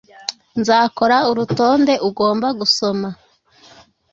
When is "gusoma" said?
2.59-3.09